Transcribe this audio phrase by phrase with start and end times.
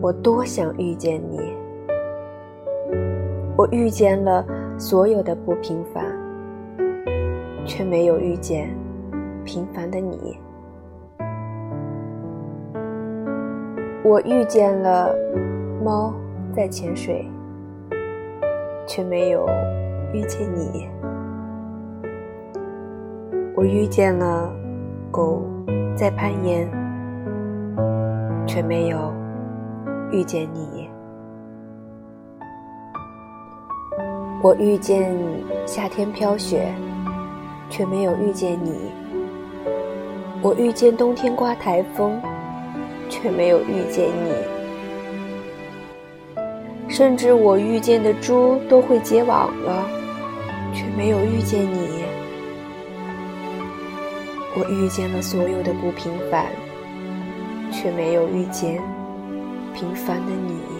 [0.00, 1.52] 我多想遇见你。
[3.56, 4.44] 我遇见了
[4.78, 6.04] 所有的不平凡，
[7.66, 8.74] 却没有遇见
[9.44, 10.38] 平凡的你。
[14.02, 15.14] 我遇见了
[15.84, 16.14] 猫
[16.56, 17.30] 在潜水，
[18.86, 19.46] 却没有
[20.14, 20.88] 遇见你。
[23.54, 24.50] 我遇见了
[25.10, 25.42] 狗
[25.94, 26.66] 在攀岩，
[28.46, 29.12] 却没有
[30.12, 30.88] 遇见你。
[34.42, 35.14] 我遇见
[35.66, 36.72] 夏天飘雪，
[37.68, 38.90] 却没有遇见你。
[40.42, 42.18] 我遇见冬天刮台风，
[43.10, 44.32] 却没有遇见你。
[46.88, 49.86] 甚至我遇见的猪都会结网了，
[50.72, 52.02] 却没有遇见你。
[54.56, 56.46] 我遇见了所有的不平凡，
[57.70, 58.82] 却没有遇见
[59.80, 60.79] 平凡的你。